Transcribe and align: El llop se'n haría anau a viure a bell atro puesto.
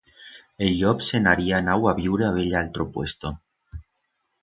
El 0.67 0.71
llop 0.79 1.03
se'n 1.09 1.29
haría 1.33 1.59
anau 1.59 1.87
a 1.91 1.95
viure 2.01 2.27
a 2.29 2.33
bell 2.41 2.59
atro 2.65 2.91
puesto. 2.97 3.37